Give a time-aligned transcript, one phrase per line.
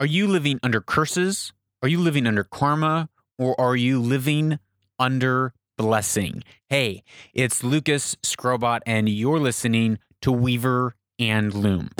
[0.00, 1.52] Are you living under curses?
[1.82, 3.08] Are you living under karma?
[3.36, 4.60] Or are you living
[4.96, 6.44] under blessing?
[6.68, 7.02] Hey,
[7.34, 11.90] it's Lucas Skrobot, and you're listening to Weaver and Loom.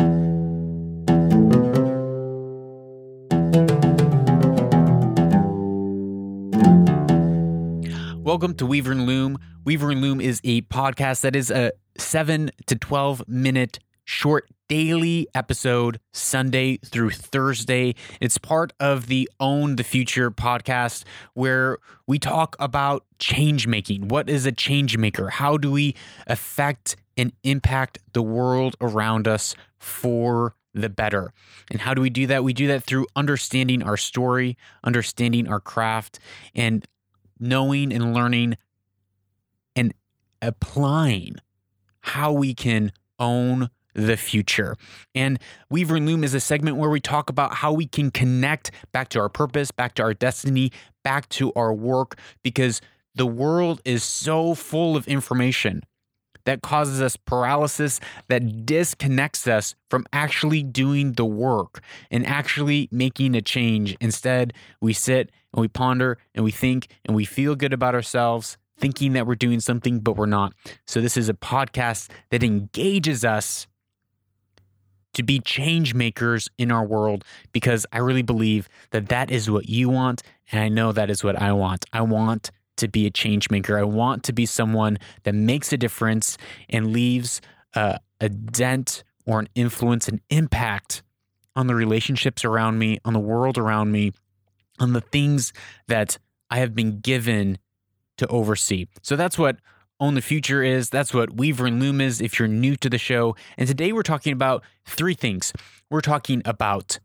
[8.23, 9.39] Welcome to Weaver and Loom.
[9.65, 15.27] Weaver and Loom is a podcast that is a 7 to 12 minute short daily
[15.35, 17.95] episode Sunday through Thursday.
[18.21, 24.09] It's part of the Own the Future podcast where we talk about change making.
[24.09, 25.31] What is a change maker?
[25.31, 25.95] How do we
[26.27, 31.33] affect and impact the world around us for the better?
[31.71, 32.45] And how do we do that?
[32.45, 36.19] We do that through understanding our story, understanding our craft,
[36.55, 36.87] and
[37.41, 38.59] knowing and learning
[39.75, 39.95] and
[40.43, 41.37] applying
[42.01, 43.71] how we can own
[44.07, 44.77] the future.
[45.15, 45.39] And
[45.71, 49.09] Weaver and Loom is a segment where we talk about how we can connect back
[49.11, 50.71] to our purpose, back to our destiny,
[51.03, 52.81] back to our work, because
[53.15, 55.83] the world is so full of information
[56.45, 63.35] that causes us paralysis, that disconnects us from actually doing the work and actually making
[63.35, 63.97] a change.
[64.01, 68.57] Instead, we sit and we ponder and we think and we feel good about ourselves,
[68.79, 70.55] thinking that we're doing something, but we're not.
[70.87, 73.67] So, this is a podcast that engages us
[75.19, 79.69] to be change makers in our world because I really believe that that is what
[79.69, 80.23] you want.
[80.53, 81.85] And I know that is what I want.
[81.93, 83.77] I want to be a change maker.
[83.77, 87.41] I want to be someone that makes a difference and leaves
[87.75, 91.03] uh, a dent or an influence, an impact
[91.57, 94.13] on the relationships around me, on the world around me,
[94.79, 95.53] on the things
[95.89, 96.17] that
[96.49, 97.59] I have been given
[98.19, 98.87] to oversee.
[99.03, 99.57] So that's what
[100.01, 100.91] Own the Future is.
[100.91, 103.35] That's what Weaver and Loom is if you're new to the show.
[103.57, 105.53] And today we're talking about three things.
[105.91, 107.01] We're talking about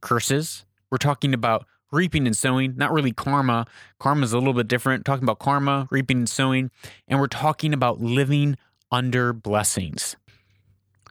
[0.00, 3.66] curses, we're talking about reaping and sowing, not really karma.
[3.98, 5.04] Karma is a little bit different.
[5.04, 6.70] Talking about karma, reaping and sowing,
[7.08, 8.56] and we're talking about living
[8.92, 10.16] under blessings.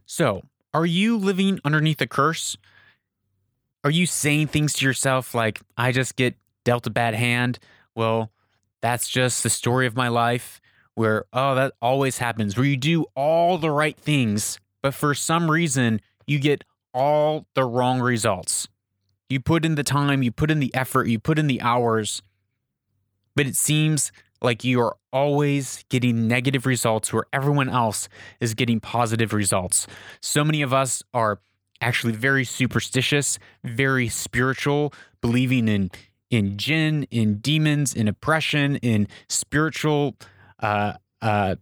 [0.06, 2.56] So, are you living underneath a curse?
[3.84, 7.60] Are you saying things to yourself like, I just get dealt a bad hand?
[7.96, 8.32] Well,
[8.82, 10.62] that's just the story of my life
[11.00, 15.50] where, oh, that always happens, where you do all the right things, but for some
[15.50, 18.68] reason, you get all the wrong results.
[19.30, 22.22] You put in the time, you put in the effort, you put in the hours,
[23.34, 24.12] but it seems
[24.42, 28.10] like you are always getting negative results where everyone else
[28.42, 29.88] is getting positive results.
[30.22, 31.40] So many of us are
[31.80, 35.92] actually very superstitious, very spiritual, believing in
[36.30, 40.18] in jinn, in demons, in oppression, in spiritual
[40.60, 41.56] uh, uh,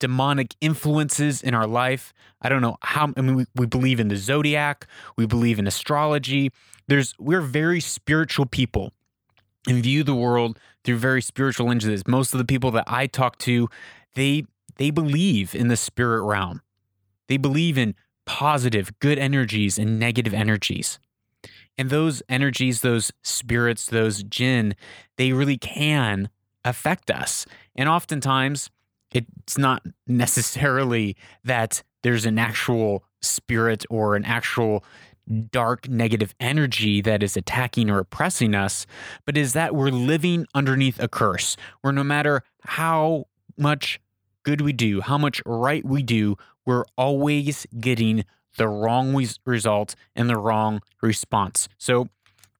[0.00, 2.12] demonic influences in our life.
[2.40, 4.86] I don't know how, I mean, we, we believe in the zodiac,
[5.16, 6.52] we believe in astrology.
[6.86, 8.92] There's, we're very spiritual people
[9.66, 12.06] and view the world through very spiritual lenses.
[12.06, 13.68] Most of the people that I talk to,
[14.14, 14.44] they,
[14.76, 16.62] they believe in the spirit realm.
[17.26, 20.98] They believe in positive, good energies and negative energies.
[21.76, 24.74] And those energies, those spirits, those jinn,
[25.16, 26.28] they really can
[26.64, 27.46] affect us.
[27.76, 28.70] And oftentimes,
[29.10, 34.84] it's not necessarily that there's an actual spirit or an actual
[35.50, 38.86] dark negative energy that is attacking or oppressing us,
[39.26, 43.26] but is that we're living underneath a curse where no matter how
[43.56, 44.00] much
[44.42, 48.24] good we do, how much right we do, we're always getting
[48.56, 51.68] the wrong result and the wrong response.
[51.78, 52.08] So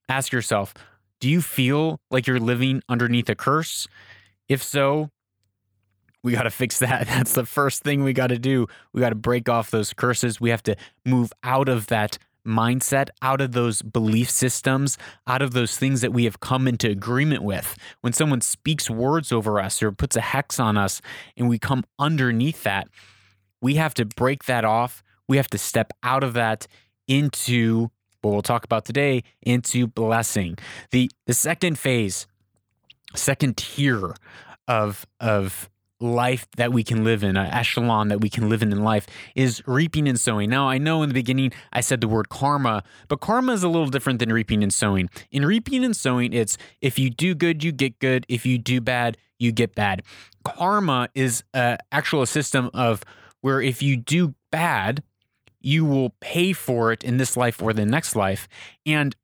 [0.08, 0.74] ask yourself,
[1.20, 3.86] do you feel like you're living underneath a curse?
[4.48, 5.10] If so,
[6.22, 7.06] we got to fix that.
[7.06, 8.66] That's the first thing we got to do.
[8.92, 10.40] We got to break off those curses.
[10.40, 14.96] We have to move out of that mindset, out of those belief systems,
[15.26, 17.76] out of those things that we have come into agreement with.
[18.00, 21.02] When someone speaks words over us or puts a hex on us
[21.36, 22.88] and we come underneath that,
[23.60, 25.02] we have to break that off.
[25.28, 26.66] We have to step out of that
[27.06, 27.90] into
[28.22, 30.56] what we'll talk about today into blessing.
[30.90, 32.26] The the second phase,
[33.14, 34.14] second tier
[34.66, 35.70] of of
[36.00, 39.06] life that we can live in, an echelon that we can live in in life
[39.34, 40.48] is reaping and sowing.
[40.48, 43.68] Now, I know in the beginning I said the word karma, but karma is a
[43.68, 45.10] little different than reaping and sowing.
[45.30, 48.26] In reaping and sowing, it's if you do good, you get good.
[48.28, 50.02] If you do bad, you get bad.
[50.44, 53.02] Karma is a actual system of
[53.40, 55.02] where if you do bad,
[55.60, 58.48] you will pay for it in this life or the next life.
[58.86, 59.14] And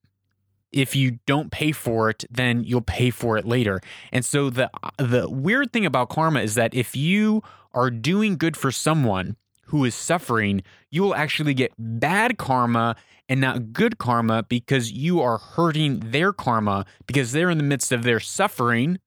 [0.72, 3.80] if you don't pay for it, then you'll pay for it later.
[4.12, 7.42] And so the the weird thing about karma is that if you
[7.72, 9.36] are doing good for someone
[9.66, 12.96] who is suffering, you will actually get bad karma
[13.28, 17.90] and not good karma because you are hurting their karma because they're in the midst
[17.92, 18.98] of their suffering,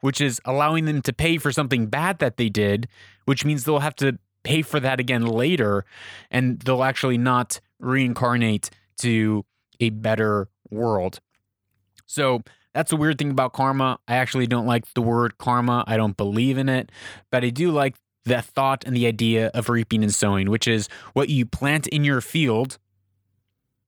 [0.00, 2.88] which is allowing them to pay for something bad that they did,
[3.24, 5.84] which means they'll have to pay for that again later
[6.30, 9.44] and they'll actually not reincarnate to
[9.80, 11.18] a better world.
[12.06, 13.98] So that's a weird thing about karma.
[14.06, 15.82] I actually don't like the word karma.
[15.88, 16.92] I don't believe in it,
[17.32, 20.88] but I do like the thought and the idea of reaping and sowing, which is
[21.12, 22.78] what you plant in your field,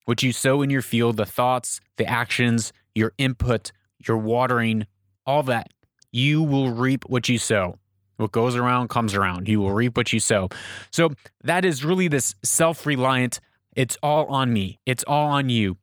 [0.06, 3.70] what you sow in your field, the thoughts, the actions, your input,
[4.05, 4.87] your watering,
[5.25, 5.72] all that.
[6.10, 7.78] You will reap what you sow.
[8.19, 9.49] What goes around comes around.
[9.49, 10.49] You will reap what you sow.
[10.91, 11.11] So
[11.43, 13.41] that is really this self reliant,
[13.75, 15.79] it's all on me, it's all on you.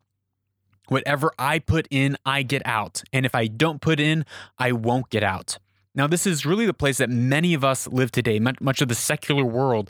[0.87, 3.01] Whatever I put in, I get out.
[3.11, 4.25] And if I don't put in,
[4.59, 5.57] I won't get out.
[5.95, 8.37] Now, this is really the place that many of us live today.
[8.39, 9.89] Much of the secular world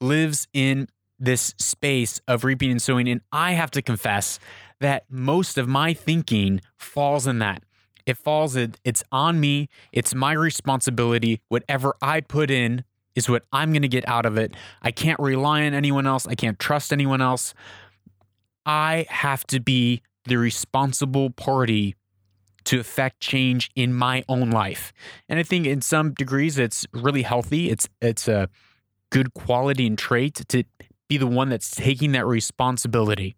[0.00, 0.88] lives in
[1.18, 3.08] this space of reaping and sowing.
[3.08, 4.40] And I have to confess
[4.80, 7.62] that most of my thinking falls in that.
[8.06, 9.68] It falls, it's on me.
[9.92, 11.40] It's my responsibility.
[11.48, 12.84] Whatever I put in
[13.14, 14.54] is what I'm going to get out of it.
[14.82, 16.26] I can't rely on anyone else.
[16.26, 17.54] I can't trust anyone else.
[18.66, 21.94] I have to be the responsible party
[22.64, 24.92] to affect change in my own life.
[25.28, 27.70] And I think in some degrees it's really healthy.
[27.70, 28.48] It's it's a
[29.10, 30.64] good quality and trait to
[31.08, 33.36] be the one that's taking that responsibility.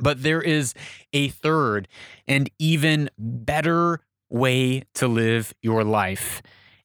[0.00, 0.74] But there is
[1.12, 1.88] a third
[2.26, 4.00] and even better
[4.30, 6.42] way to live your life.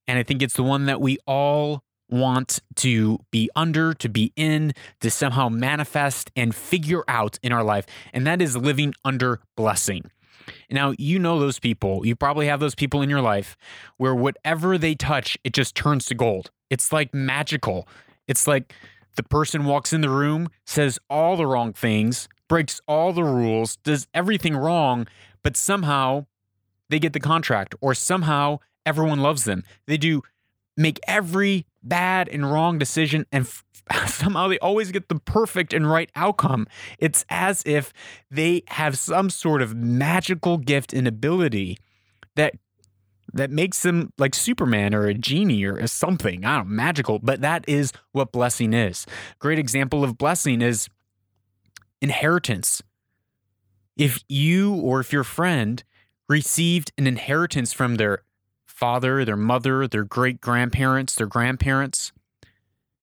[0.08, 4.32] And I think it's the one that we all want to be under, to be
[4.36, 7.86] in, to somehow manifest and figure out in our life.
[8.14, 10.12] And that is living under blessing.
[10.70, 12.06] Now, you know those people.
[12.06, 13.56] You probably have those people in your life
[13.98, 16.52] where whatever they touch, it just turns to gold.
[16.70, 17.88] It's like magical.
[18.28, 18.74] It's like
[19.16, 23.78] the person walks in the room, says all the wrong things, breaks all the rules,
[23.78, 25.08] does everything wrong,
[25.42, 26.24] but somehow
[26.88, 29.64] they get the contract or somehow everyone loves them.
[29.88, 30.22] They do
[30.78, 33.64] make every bad and wrong decision and f-
[34.08, 36.68] somehow they always get the perfect and right outcome.
[37.00, 37.92] It's as if
[38.30, 41.80] they have some sort of magical gift and ability
[42.36, 42.54] that
[43.34, 46.46] that makes them like Superman or a genie or something.
[46.46, 49.08] I don't know, magical, but that is what blessing is.
[49.40, 50.88] Great example of blessing is
[52.04, 52.84] inheritance.
[53.96, 55.84] If you or if your friend
[56.28, 58.24] received an inheritance from their
[58.66, 62.12] father, their mother, their great grandparents, their grandparents,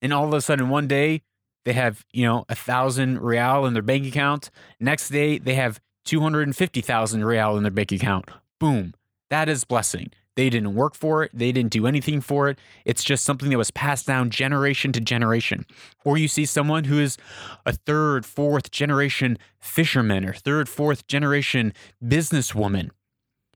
[0.03, 1.23] and all of a sudden one day
[1.65, 4.51] they have, you know, a thousand real in their bank account.
[4.79, 8.27] Next day they have 250,000 real in their bank account.
[8.59, 8.95] Boom.
[9.31, 10.11] That is blessing.
[10.37, 11.31] They didn't work for it.
[11.35, 12.59] They didn't do anything for it.
[12.85, 15.67] It's just something that was passed down generation to generation.
[16.05, 17.19] Or you see someone who is
[17.67, 21.73] a third, fourth generation fisherman or third, fourth generation
[22.03, 22.91] businesswoman.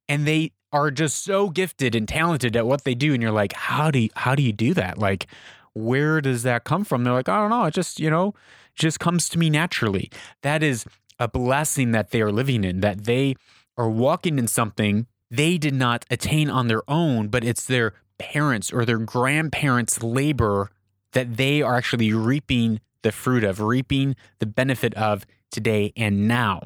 [0.09, 3.15] And they are just so gifted and talented at what they do.
[3.15, 4.99] And you're like, how do you, how do you do that?
[4.99, 5.29] Like,
[5.73, 7.05] where does that come from?
[7.05, 7.65] They're like, I don't know.
[7.65, 8.35] It just, you know,
[8.75, 10.11] just comes to me naturally.
[10.43, 10.85] That is
[11.19, 13.37] a blessing that they are living in, that they
[13.77, 18.73] are walking in something they did not attain on their own, but it's their parents
[18.73, 20.71] or their grandparents' labor
[21.13, 26.61] that they are actually reaping the fruit of, reaping the benefit of today and now.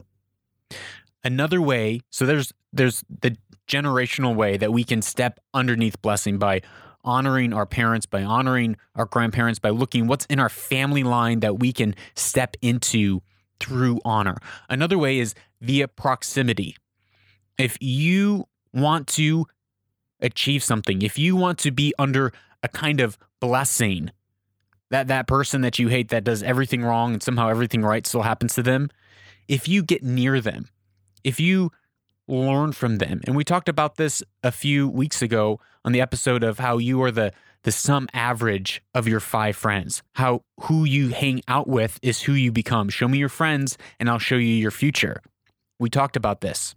[1.25, 6.63] Another way, so there's there's the generational way that we can step underneath blessing by
[7.05, 11.59] honoring our parents, by honoring our grandparents, by looking what's in our family line that
[11.59, 13.23] we can step into
[13.61, 14.37] through honor.
[14.69, 16.77] Another way is via proximity.
[17.57, 19.47] If you want to
[20.21, 22.33] achieve something, if you want to be under
[22.63, 24.11] a kind of blessing,
[24.91, 28.23] that that person that you hate that does everything wrong and somehow everything right still
[28.23, 28.91] happens to them,
[29.47, 30.69] if you get near them,
[31.25, 31.71] if you
[32.27, 33.21] learn from them.
[33.27, 37.03] And we talked about this a few weeks ago on the episode of how you
[37.03, 37.33] are the
[37.65, 40.03] the sum average of your five friends.
[40.15, 42.89] How who you hang out with is who you become.
[42.89, 45.21] Show me your friends and I'll show you your future.
[45.81, 46.77] We talked about this.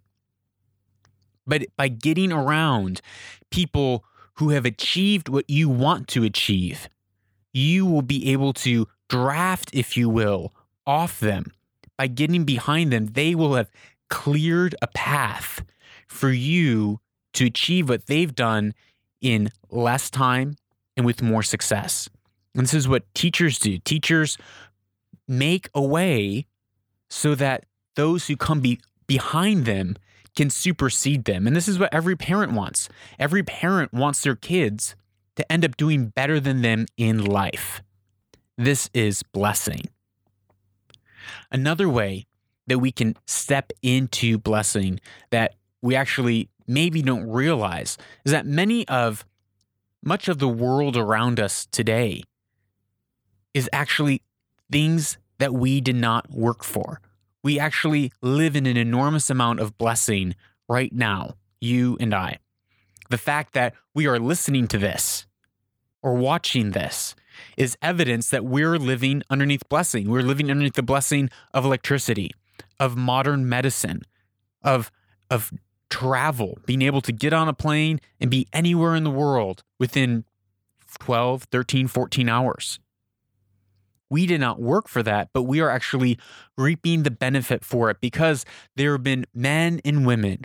[1.45, 3.01] But by getting around
[3.49, 4.05] people
[4.35, 6.89] who have achieved what you want to achieve,
[7.53, 10.53] you will be able to draft, if you will,
[10.85, 11.51] off them.
[11.97, 13.69] By getting behind them, they will have
[14.09, 15.63] cleared a path
[16.07, 16.99] for you
[17.33, 18.73] to achieve what they've done
[19.21, 20.55] in less time
[20.97, 22.09] and with more success.
[22.53, 23.77] And this is what teachers do.
[23.77, 24.37] Teachers
[25.27, 26.47] make a way
[27.09, 29.95] so that those who come be behind them
[30.35, 31.47] can supersede them.
[31.47, 32.89] And this is what every parent wants.
[33.19, 34.95] Every parent wants their kids
[35.35, 37.81] to end up doing better than them in life.
[38.57, 39.89] This is blessing.
[41.51, 42.25] Another way
[42.67, 44.99] that we can step into blessing
[45.31, 49.25] that we actually maybe don't realize is that many of
[50.03, 52.23] much of the world around us today
[53.53, 54.21] is actually
[54.71, 57.01] things that we did not work for.
[57.43, 60.35] We actually live in an enormous amount of blessing
[60.69, 62.39] right now, you and I.
[63.09, 65.25] The fact that we are listening to this
[66.01, 67.15] or watching this
[67.57, 70.09] is evidence that we're living underneath blessing.
[70.09, 72.31] We're living underneath the blessing of electricity,
[72.79, 74.03] of modern medicine,
[74.63, 74.91] of
[75.29, 75.51] of
[75.89, 80.25] travel, being able to get on a plane and be anywhere in the world within
[80.99, 82.79] 12, 13, 14 hours.
[84.11, 86.19] We did not work for that, but we are actually
[86.57, 90.43] reaping the benefit for it because there have been men and women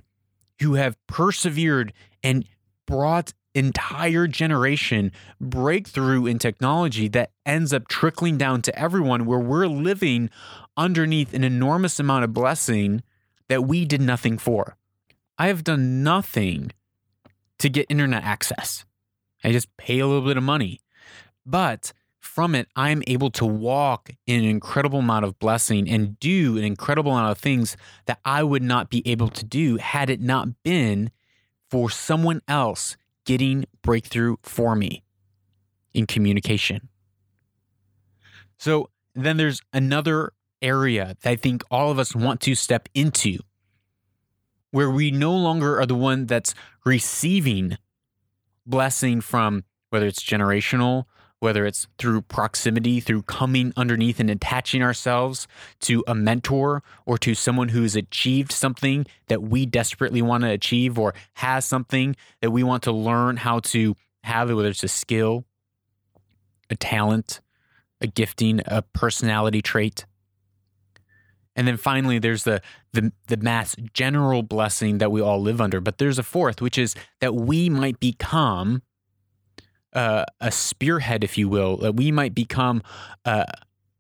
[0.63, 1.93] who have persevered
[2.23, 2.45] and
[2.87, 9.67] brought entire generation breakthrough in technology that ends up trickling down to everyone where we're
[9.67, 10.31] living
[10.77, 13.03] underneath an enormous amount of blessing
[13.49, 14.77] that we did nothing for.
[15.39, 16.71] I have done nothing
[17.59, 18.85] to get internet access.
[19.43, 20.81] I just pay a little bit of money.
[21.45, 21.93] But
[22.27, 26.65] from it, I'm able to walk in an incredible amount of blessing and do an
[26.65, 30.63] incredible amount of things that I would not be able to do had it not
[30.63, 31.11] been
[31.71, 35.05] for someone else getting breakthrough for me
[35.95, 36.89] in communication.
[38.59, 43.39] So then there's another area that I think all of us want to step into
[44.71, 46.55] where we no longer are the one that's
[46.85, 47.79] receiving
[48.67, 51.05] blessing from whether it's generational,
[51.41, 55.47] whether it's through proximity, through coming underneath and attaching ourselves
[55.81, 60.99] to a mentor or to someone who's achieved something that we desperately want to achieve
[60.99, 65.45] or has something that we want to learn how to have, whether it's a skill,
[66.71, 67.41] a talent,
[68.01, 70.07] a gifting, a personality trait.
[71.55, 72.61] And then finally, there's the,
[72.93, 75.81] the the mass general blessing that we all live under.
[75.81, 78.83] But there's a fourth, which is that we might become
[79.97, 82.83] uh, a spearhead, if you will, that we might become
[83.25, 83.45] uh,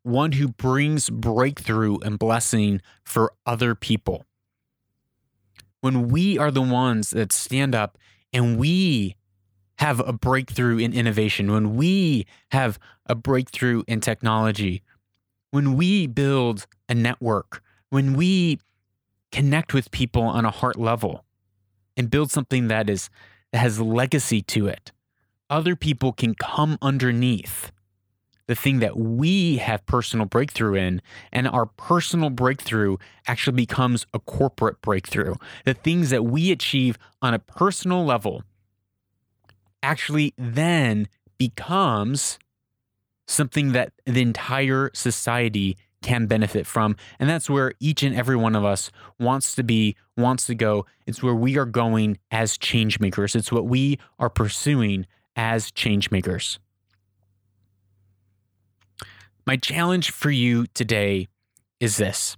[0.02, 4.24] one who brings breakthrough and blessing for other people.
[5.80, 7.96] When we are the ones that stand up
[8.32, 9.16] and we
[9.78, 14.82] have a breakthrough in innovation, when we have a breakthrough in technology,
[15.50, 18.58] when we build a network, when we
[19.32, 21.24] connect with people on a heart level
[21.96, 23.08] and build something that is
[23.52, 24.92] that has legacy to it,
[25.48, 27.72] other people can come underneath
[28.46, 34.20] the thing that we have personal breakthrough in, and our personal breakthrough actually becomes a
[34.20, 35.34] corporate breakthrough.
[35.64, 38.44] The things that we achieve on a personal level
[39.82, 42.38] actually then becomes
[43.26, 46.94] something that the entire society can benefit from.
[47.18, 50.86] And that's where each and every one of us wants to be, wants to go.
[51.04, 53.34] It's where we are going as change makers.
[53.34, 56.58] It's what we are pursuing as changemakers.
[59.46, 61.28] My challenge for you today
[61.78, 62.36] is this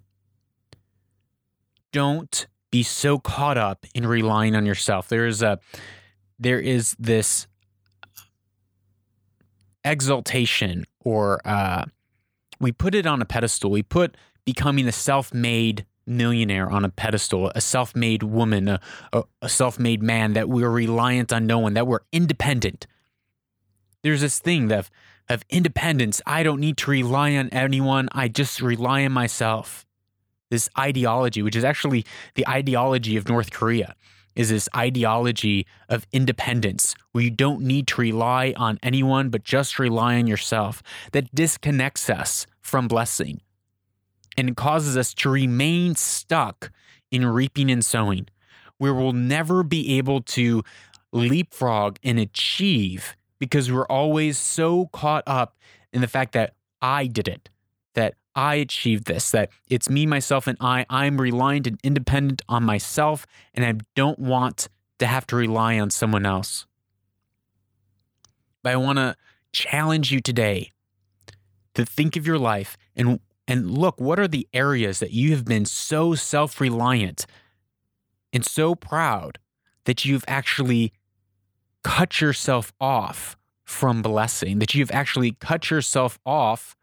[1.92, 5.08] don't be so caught up in relying on yourself.
[5.08, 5.58] There is a
[6.38, 7.46] there is this
[9.84, 11.86] exaltation or uh,
[12.60, 13.70] we put it on a pedestal.
[13.70, 18.80] We put becoming a self-made millionaire on a pedestal, a self-made woman, a,
[19.12, 22.86] a, a self-made man that we're reliant on no one, that we're independent.
[24.02, 24.90] There's this thing of,
[25.28, 26.22] of independence.
[26.26, 28.08] I don't need to rely on anyone.
[28.12, 29.84] I just rely on myself.
[30.50, 33.94] This ideology, which is actually the ideology of North Korea,
[34.34, 39.78] is this ideology of independence where you don't need to rely on anyone but just
[39.78, 43.40] rely on yourself that disconnects us from blessing
[44.38, 46.70] and causes us to remain stuck
[47.10, 48.28] in reaping and sowing,
[48.78, 50.62] where we'll never be able to
[51.10, 55.56] leapfrog and achieve because we're always so caught up
[55.92, 57.50] in the fact that I did it,
[57.94, 60.86] that I achieved this, that it's me, myself, and I.
[60.88, 64.68] I'm reliant and independent on myself, and I don't want
[65.00, 66.64] to have to rely on someone else.
[68.62, 69.16] But I want to
[69.50, 70.70] challenge you today
[71.74, 73.18] to think of your life and
[73.48, 77.26] and look what are the areas that you have been so self-reliant
[78.32, 79.38] and so proud
[79.86, 80.92] that you've actually
[81.82, 86.74] cut yourself off from blessing that you've actually cut yourself off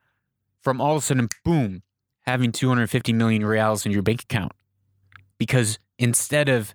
[0.61, 1.81] from all of a sudden, boom,
[2.21, 4.51] having 250 million reals in your bank account.
[5.37, 6.73] Because instead of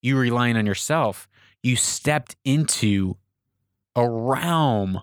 [0.00, 1.28] you relying on yourself,
[1.62, 3.16] you stepped into
[3.94, 5.00] a realm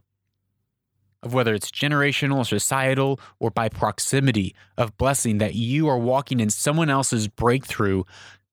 [1.23, 6.49] of whether it's generational, societal, or by proximity of blessing that you are walking in
[6.49, 8.03] someone else's breakthrough.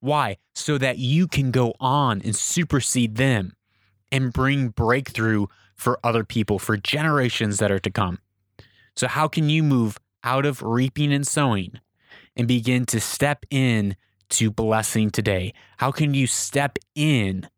[0.01, 0.37] Why?
[0.55, 3.55] So that you can go on and supersede them
[4.11, 8.19] and bring breakthrough for other people for generations that are to come.
[8.97, 11.81] So, how can you move out of reaping and sowing
[12.35, 13.97] and begin to step in
[14.31, 15.53] to blessing today?
[15.77, 17.49] How can you step in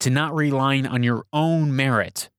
[0.00, 2.30] to not relying on your own merit,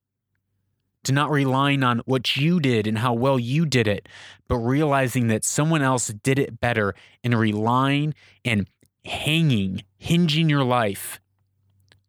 [1.03, 4.07] to not relying on what you did and how well you did it,
[4.47, 6.93] but realizing that someone else did it better
[7.23, 8.13] and relying
[8.45, 8.67] and
[9.05, 11.19] hanging, hinging your life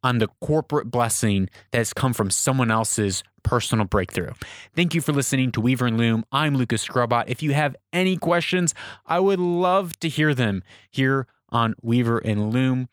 [0.03, 4.33] on the corporate blessing that has come from someone else's personal breakthrough.
[4.75, 6.25] Thank you for listening to Weaver and Loom.
[6.33, 7.25] I'm Lucas Skrobot.
[7.29, 8.75] If you have any questions,
[9.07, 12.89] I would love to hear them here on Weaver and Loom.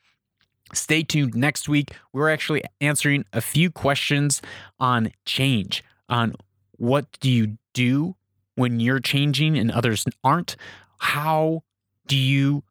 [0.73, 1.93] Stay tuned next week.
[2.13, 4.41] We're actually answering a few questions
[4.79, 6.35] on change, on
[6.77, 8.15] what do you do
[8.55, 10.55] when you're changing and others aren't?
[10.97, 11.63] How
[12.07, 12.63] do you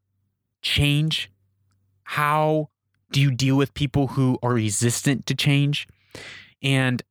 [0.63, 1.31] change?
[2.03, 2.69] How
[3.11, 5.89] do you deal with people who are resistant to change?
[6.63, 7.03] And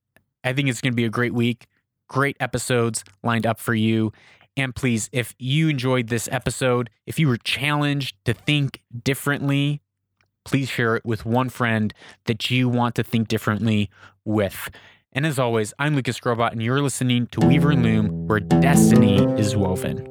[0.43, 1.67] I think it's going to be a great week.
[2.07, 4.12] Great episodes lined up for you.
[4.55, 9.81] And please, if you enjoyed this episode, if you were challenged to think differently,
[10.46, 11.93] please share it with one friend
[12.25, 13.89] that you want to think differently
[14.25, 14.69] with.
[15.14, 19.24] And as always, I'm Lucas Skrobot, and you're listening to Weaver and Loom, where destiny
[19.40, 20.06] is woven.